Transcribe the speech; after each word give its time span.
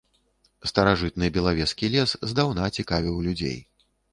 Старажытны 0.69 1.29
белавежскі 1.35 1.91
лес 1.99 2.17
здаўна 2.33 2.73
цікавіў 2.77 3.23
людзей. 3.29 3.59